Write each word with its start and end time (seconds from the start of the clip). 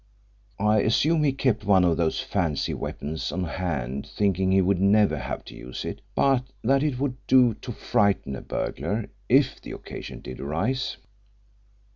I 0.57 0.79
assume 0.79 1.23
he 1.23 1.31
kept 1.31 1.63
one 1.63 1.83
of 1.83 1.95
those 1.95 2.19
fancy 2.19 2.73
weapons 2.73 3.31
on 3.31 3.43
hand 3.43 4.07
thinking 4.07 4.51
he 4.51 4.59
would 4.59 4.81
never 4.81 5.15
have 5.15 5.45
to 5.45 5.55
use 5.55 5.85
it, 5.85 6.01
but 6.15 6.45
that 6.63 6.81
it 6.81 6.97
would 6.97 7.17
do 7.27 7.53
to 7.61 7.71
frighten 7.71 8.35
a 8.35 8.41
burglar 8.41 9.11
if 9.29 9.61
the 9.61 9.73
occasion 9.73 10.19
did 10.19 10.39
arise." 10.39 10.97